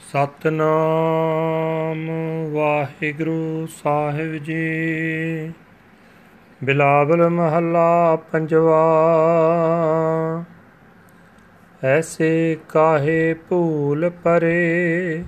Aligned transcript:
ਸਤਨਾਮ 0.00 2.10
ਵਾਹਿਗੁਰੂ 2.52 3.66
ਸਾਹਿਬ 3.66 4.36
ਜੀ। 4.36 5.52
ਬਿਲਾਵਲ 6.64 7.28
ਮਹੱਲਾ 7.28 8.18
ਪੰਜਵਾ। 8.32 10.44
ਐਸੇ 11.84 12.56
ਕਾਹੇ 12.68 13.34
ਭੂਲ 13.34 14.10
ਪਰੇ, 14.10 15.24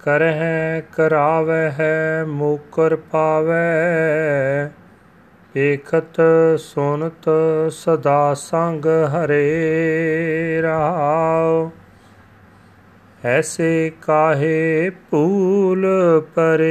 ਕਰਹਿ 0.00 0.82
ਕਰਾਵੈ 0.92 1.70
ਹੈ 1.70 2.24
ਮੂਕਰ 2.28 2.96
ਪਾਵੈ 2.96 4.70
ਏਖਤ 5.56 6.20
ਸੁਨਤ 6.58 7.24
ਸਦਾ 7.70 8.34
ਸੰਗ 8.34 8.86
ਹਰੇ 8.86 10.60
ਰਹਾਉ 10.62 11.70
ਐਸੇ 13.24 13.92
ਕਾਹੇ 14.02 14.90
ਭੂਲ 15.10 15.86
ਪਰੇ? 16.34 16.70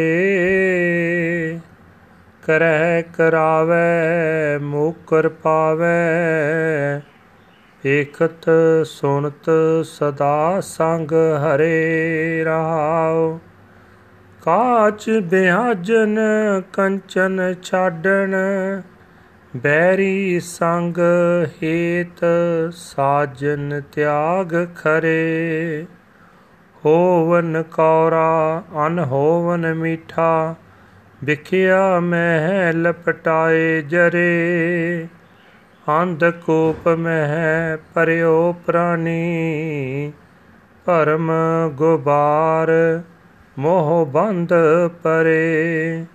ਕਰਹਿ 2.47 3.03
ਕਰਾਵੈ, 3.03 4.59
ਮੁਕਰ 4.61 5.29
ਪਾਵੈ। 5.29 5.93
ਏਕਤ 7.85 8.51
ਸੁਨਤ 8.85 9.51
ਸਦਾ 9.83 10.61
ਸੰਗ 10.61 11.11
ਹਰੇ 11.11 12.43
ਰਹਾਉ। 12.43 13.37
ਕਾਚ 14.41 15.09
ਬਿਹਾਜਨ 15.09 16.19
ਕੰਚਨ 16.73 17.55
ਛਾਡਣ, 17.63 18.35
ਬੈਰੀ 19.55 20.39
ਸੰਗ 20.39 20.97
ਹੇਤ 21.63 22.25
ਸਾਜਨ 22.71 23.81
ਤਿਆਗ 23.91 24.67
ਖਰੇ। 24.75 25.85
ਹੋਵਨ 26.85 27.63
ਕੌਰਾ, 27.63 28.63
ਅਨ 28.87 28.99
ਹੋਵਨ 28.99 29.73
ਮੀਠਾ, 29.73 30.55
ਵਿਖਿਆ 31.23 31.99
ਮਹਿ 31.99 32.73
ਲਪਟਾਏ 32.73 33.81
ਜਰੇ। 33.81 35.07
ਅੰਧ 36.01 36.29
ਕੋਪ 36.29 36.87
ਮਹਿ 36.87 37.77
ਪਰਿਓ 37.93 38.55
ਪ੍ਰਾਨੀ 38.65 40.11
ਭਰਮ 40.85 41.31
ਗੁਬਾਰ 41.73 43.01
ਮੋਹ 43.59 44.05
ਬੰਦ 44.05 44.53
ਪਰੇ। 45.03 46.05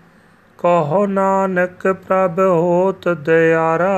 ਕਹੋ 0.59 1.07
ਨਾਨਕ 1.07 1.93
ਪ੍ਰਭ 1.93 2.39
ਹੋਤ 2.39 3.09
ਦਿਆਰਾ 3.09 3.97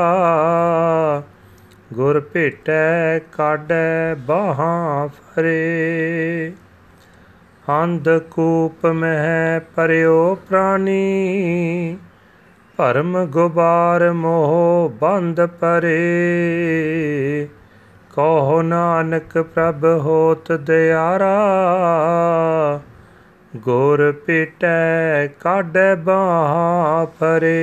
ਗੁਰ 1.95 2.21
ਭੇਟੈ 2.21 3.19
ਕਾਢੈ 3.19 4.15
ਬਾਹਾਂ 4.15 5.09
ਫਰੇ। 5.09 6.53
ਅੰਧ 7.69 8.19
ਕੂਪ 8.19 8.87
ਮਹਿ 8.87 9.61
ਪਰਿਓ 9.75 10.35
ਪ੍ਰਾਨੀ 10.35 11.99
ਭਰਮ 12.77 13.25
ਗੁਬਾਰ 13.25 14.13
ਮੋਹ 14.13 14.93
ਬੰਦ 15.01 15.47
ਪਰੇ। 15.47 15.99
ਕਹੋ 18.17 18.63
ਨਾਨਕ 18.63 19.39
ਪ੍ਰਭ 19.39 19.85
ਹੋਤ 19.85 20.53
ਦਿਆਰਾ। 20.53 21.41
ਗੁਰ 23.57 24.13
ਭੇਟੈ 24.27 25.27
ਕਾਢੈ 25.27 25.95
ਬਾਹਾਂ 25.95 27.07
ਫਰੇ। 27.07 27.59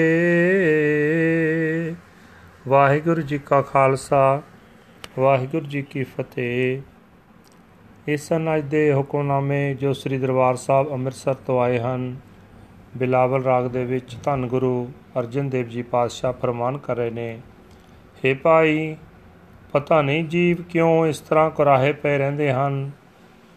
ਵਾਹਿਗੁਰੂ 2.68 3.22
ਜੀ 3.22 3.38
ਕਾ 3.38 3.62
ਖਾਲਸਾ, 3.62 4.42
ਵਾਹਿਗੁਰੂ 5.20 5.66
ਜੀ 5.66 5.82
ਕੀ 5.82 6.04
ਫਤਿਹ। 6.04 6.82
ਇਸ 8.08 8.28
ਅਜ 8.34 8.64
ਦੇ 8.64 8.94
ਹੁਕਮਨਾਮੇ 8.94 9.74
ਜੋ 9.74 9.94
ਸ੍ਰੀ 9.94 10.18
ਦਰਬਾਰ 10.18 10.56
ਸਾਹਿਬ 10.56 10.92
ਅੰਮ੍ਰਿਤਸਰ 10.92 11.34
ਤੋਂ 11.34 11.62
ਆਏ 11.62 11.80
ਹਨ। 11.80 12.16
ਬਿਲਾਵਲ 12.98 13.44
ਰਾਗ 13.44 13.68
ਦੇ 13.68 13.86
ਵਿੱਚ 13.86 14.18
ਧੰਨ 14.24 14.48
ਗੁਰੂ 14.48 14.92
ਅਰਜਨ 15.20 15.50
ਦੇਵ 15.50 15.68
ਜੀ 15.68 15.82
ਪਾਤਸ਼ਾਹ 15.84 16.34
ਫਰਮਾਨ 16.34 16.78
ਕਰ 16.78 16.96
ਰਹੇ 16.96 17.10
ਨੇ 17.10 17.40
हे 18.26 18.36
ਭਾਈ, 18.44 18.96
ਪਤਾ 19.72 20.02
ਨਹੀਂ 20.02 20.24
ਜੀਵ 20.26 20.64
ਕਿਉਂ 20.64 21.08
ਇਸ 21.08 21.20
ਤਰ੍ਹਾਂ 21.20 21.50
ਕੁਰਾਹੇ 21.50 21.94
ਪਏ 21.94 22.18
ਰਹਿੰਦੇ 22.18 22.52
ਹਨ? 22.52 22.92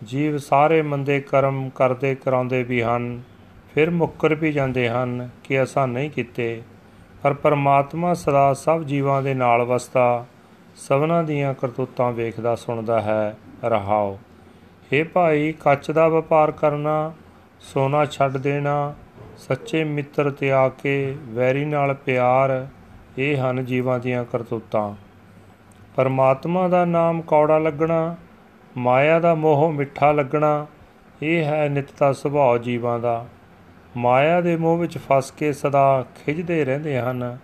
ਜੀਵ 0.05 0.37
ਸਾਰੇ 0.39 0.83
ਮੰਦੇ 0.83 1.21
ਕਰਮ 1.21 1.69
ਕਰਦੇ 1.75 2.15
ਕਰਾਉਂਦੇ 2.15 2.63
ਵੀ 2.63 2.83
ਹਨ, 2.83 3.23
ਫਿਰ 3.75 3.91
ਮੁੱਕਰ 3.91 4.35
ਵੀ 4.35 4.53
ਜਾਂਦੇ 4.53 4.89
ਹਨ 4.89 5.29
ਕਿ 5.45 5.63
ਅਸਾਂ 5.63 5.89
ਨਹੀਂ 5.89 6.11
ਕੀਤੇ। 6.11 6.63
ਪਰ 7.23 7.35
ਪਰਮਾਤਮਾ 7.35 8.15
ਸਦਾ 8.15 8.55
ਸਭ 8.55 8.83
ਜੀਵਾਂ 8.83 9.23
ਦੇ 9.23 9.35
ਨਾਲ 9.35 9.63
ਵਸਦਾ, 9.63 10.25
ਸਭਨਾਂ 10.77 11.25
ਦੀਆਂ 11.25 11.55
ਕਰਤੂਤਾਂ 11.55 12.13
ਵੇਖਦਾ, 12.13 12.55
ਸੁਣਦਾ 12.55 13.01
ਹੈ, 13.01 13.37
ਰਹਾਓ। 13.65 14.19
हे 14.93 15.09
ਭਾਈ, 15.09 15.53
ਕੱਚ 15.53 15.91
ਦਾ 15.91 16.09
ਵਪਾਰ 16.09 16.51
ਕਰਨਾ, 16.51 17.13
ਸੋਨਾ 17.61 18.05
ਛੱਡ 18.05 18.37
ਦੇਣਾ, 18.37 18.95
ਸੱਚੇ 19.37 19.85
ਮਿੱਤਰ 19.85 20.31
ਤਿਆਗ 20.31 20.71
ਕੇ 20.83 21.17
ਵੈਰੀ 21.21 21.65
ਨਾਲ 21.65 21.95
ਪਿਆਰ, 21.95 22.67
ਇਹ 23.19 23.37
ਹਨ 23.37 23.65
ਜੀਵਾਂ 23.65 23.99
ਦੀਆਂ 23.99 24.25
ਕਰਤੂਤਾਂ। 24.25 24.95
ਪਰਮਾਤਮਾ 25.97 26.69
ਦਾ 26.69 26.85
ਨਾਮ 26.85 27.23
ਕੌੜਾ 27.23 27.59
ਲੱਗਣਾ, 27.59 28.17
ਮਾਇਆ 28.77 29.21
ਦਾ 29.21 29.35
ਮੋਹ 29.35 29.73
ਮਿੱਠਾ 29.73 30.13
ਲੱਗਣਾ, 30.13 30.67
ਇਹ 31.23 31.45
ਹੈ 31.45 31.69
ਨਿਤ 31.69 31.89
ਦਾ 32.01 32.13
ਸੁਭਾਅ 32.13 32.59
ਜੀਵਾਂ 32.59 32.99
ਦਾ। 32.99 33.27
ਮਾਇਆ 33.97 34.41
ਦੇ 34.41 34.57
ਮੋਹ 34.57 34.79
ਵਿੱਚ 34.79 34.99
ਫਸ 34.99 35.31
ਕੇ 35.31 35.53
ਸਦਾ 35.53 36.05
ਖਿਜਦੇ 36.27 36.65
ਰਹਿੰਦੇ 36.65 36.99
ਹਨ। 36.99 37.39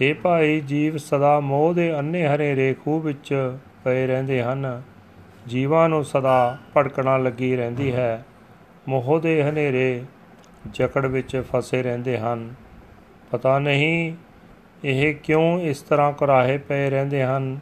ਇਹ 0.00 0.14
ਭਾਈ, 0.14 0.60
ਜੀਵ 0.60 0.96
ਸਦਾ 0.96 1.40
ਮੋਹ 1.40 1.74
ਦੇ 1.74 1.98
ਅੰਨੇ 1.98 2.26
ਹਰੇ 2.26 2.56
ਰੇਖੂ 2.56 3.00
ਵਿੱਚ 3.00 3.56
ਪਏ 3.84 4.06
ਰਹਿੰਦੇ 4.06 4.42
ਹਨ। 4.42 4.82
ਜੀਵਾਂ 5.48 5.88
ਨੂੰ 5.88 6.04
ਸਦਾ 6.04 6.58
ਭੜਕਣਾ 6.76 7.16
ਲੱਗੀ 7.16 7.56
ਰਹਿੰਦੀ 7.56 7.92
ਹੈ। 7.92 8.24
ਮੋਹ 8.88 9.20
ਦੇ 9.20 9.42
ਹਨੇਰੇ 9.42 10.04
ਜਕੜ 10.72 11.06
ਵਿੱਚ 11.06 11.42
ਫਸੇ 11.52 11.82
ਰਹਿੰਦੇ 11.82 12.18
ਹਨ। 12.18 12.54
ਪਤਾ 13.30 13.58
ਨਹੀਂ 13.58 14.14
ਇਹ 14.84 15.14
ਕਿਉਂ 15.14 15.60
ਇਸ 15.60 15.82
ਤਰ੍ਹਾਂ 15.82 16.12
ਕੁਰਾਹੇ 16.12 16.58
ਪਏ 16.58 16.90
ਰਹਿੰਦੇ 16.90 17.22
ਹਨ। 17.22 17.58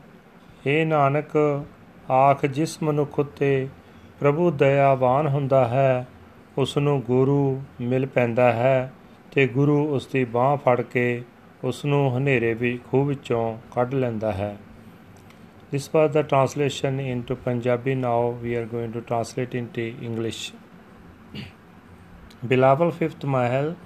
ਇਹ 0.67 0.87
ਨਾਨਕ, 0.87 1.65
ਆਖ 2.11 2.47
ਜਿਸ 2.47 2.83
ਮਨੁੱਖ 2.83 3.19
ਉਤੇ 3.19 3.69
ਪ੍ਰਭੂ 4.21 4.51
ਦਇਆਵਾਨ 4.51 5.27
ਹੁੰਦਾ 5.27 5.69
ਹੈ 5.69 6.07
ਉਸ 6.59 6.77
ਨੂੰ 6.79 7.01
ਗੁਰੂ 7.03 7.63
ਮਿਲ 7.81 8.07
ਪੈਂਦਾ 8.07 8.53
ਹੈ 8.53 8.93
ਤੇ 9.33 9.47
ਗੁਰੂ 9.47 9.95
ਉਸ 9.95 10.07
ਦੀ 10.07 10.25
ਬਾਹ 10.25 10.57
ਫੜ 10.57 10.81
ਕੇ 10.83 11.23
ਉਸ 11.65 11.85
ਨੂੰ 11.85 12.17
ਹਨੇਰੇ 12.17 12.55
ਵੀ 12.55 12.79
ਖੂਹ 12.91 13.05
ਵਿੱਚੋਂ 13.05 13.59
ਕੱਢ 13.75 13.95
ਲੈਂਦਾ 13.95 14.33
ਹੈ 14.33 14.57
This 15.73 15.85
was 15.95 16.11
the 16.15 16.23
translation 16.25 16.99
into 16.99 17.37
Punjabi. 17.37 17.95
Now 17.95 18.31
we 18.43 18.57
are 18.57 18.67
going 18.67 18.93
to 18.93 19.01
translate 19.01 19.55
into 19.55 19.83
English. 20.03 20.53
Bilawal 22.45 22.93
fifth 22.93 23.23
Mahal, 23.23 23.77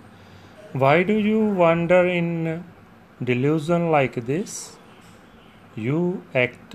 why 0.73 1.03
do 1.03 1.13
you 1.13 1.41
wander 1.41 2.07
in 2.07 2.65
delusion 3.23 3.91
like 3.91 4.15
this? 4.25 4.79
You 5.77 6.23
act 6.35 6.75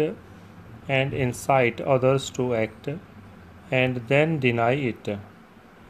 and 0.88 1.13
incite 1.13 1.81
others 1.81 2.29
to 2.31 2.53
act 2.53 2.89
and 3.71 4.01
then 4.07 4.39
deny 4.39 4.73
it. 4.73 5.09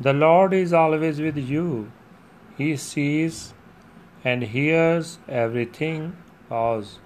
The 0.02 0.14
Lord 0.14 0.54
is 0.54 0.72
always 0.72 1.20
with 1.20 1.38
you. 1.38 1.92
He 2.58 2.78
sees 2.78 3.54
and 4.24 4.44
hears 4.44 5.20
everything 5.28 6.16
as 6.50 7.00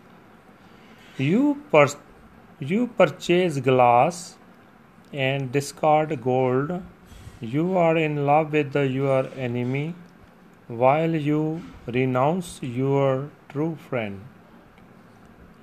you 1.17 1.63
pur- 1.71 1.99
you 2.59 2.85
purchase 2.99 3.59
glass 3.59 4.37
and 5.11 5.51
discard 5.51 6.21
gold. 6.21 6.83
You 7.41 7.77
are 7.77 7.97
in 7.97 8.25
love 8.27 8.53
with 8.53 8.73
the, 8.73 8.87
your 8.87 9.27
enemy 9.35 9.95
while 10.67 11.15
you 11.15 11.63
renounce 11.87 12.59
your 12.61 13.29
true 13.49 13.75
friend. 13.89 14.21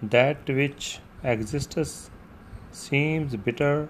That 0.02 0.48
which 0.48 0.98
exists 1.22 2.10
seems 2.72 3.36
bitter, 3.36 3.88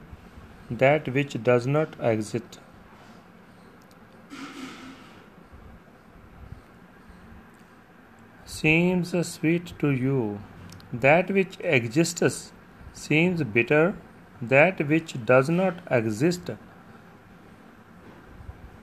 that 0.70 1.08
which 1.08 1.42
does 1.42 1.66
not 1.66 1.96
exist 2.00 2.60
seems 8.60 9.12
sweet 9.26 9.72
to 9.80 9.90
you. 9.90 10.38
That 10.92 11.30
which 11.30 11.58
exists 11.60 12.52
seems 12.92 13.42
bitter. 13.42 13.94
That 14.42 14.86
which 14.88 15.14
does 15.24 15.48
not 15.48 15.78
exist 15.98 16.50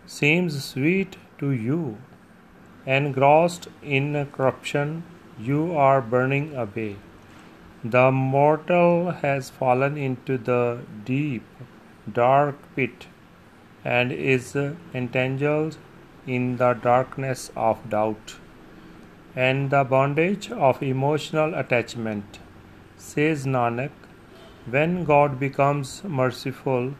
seems 0.05 0.63
sweet 0.63 1.17
to 1.39 1.51
you. 1.51 1.97
Engrossed 2.85 3.67
in 3.83 4.25
corruption, 4.31 5.03
you 5.37 5.75
are 5.85 6.01
burning 6.01 6.55
away. 6.55 6.95
The 7.83 8.11
mortal 8.11 9.11
has 9.23 9.49
fallen 9.49 9.97
into 9.97 10.37
the 10.37 10.79
deep, 11.05 11.43
dark 12.21 12.55
pit 12.75 13.07
and 13.83 14.11
is 14.11 14.55
entangled 14.55 15.77
in 16.25 16.57
the 16.57 16.73
darkness 16.73 17.51
of 17.55 17.89
doubt 17.89 18.37
and 19.45 19.69
the 19.69 19.83
bondage 19.83 20.51
of 20.51 20.81
emotional 20.81 21.53
attachment. 21.53 22.39
Says 22.97 23.45
Nanak, 23.45 23.91
when 24.75 25.03
God 25.03 25.39
becomes 25.39 26.03
merciful, 26.03 26.95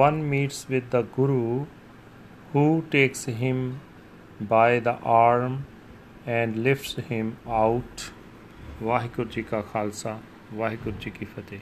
one 0.00 0.28
meets 0.28 0.68
with 0.68 0.90
the 0.90 1.02
Guru 1.02 1.66
who 2.52 2.84
takes 2.90 3.24
him 3.24 3.80
by 4.40 4.80
the 4.80 4.96
arm 5.14 5.66
and 6.26 6.62
lifts 6.62 6.94
him 7.12 7.38
out. 7.48 8.10
Vaheguru 8.80 9.46
Khalsa, 9.72 10.18
Fateh. 11.34 11.60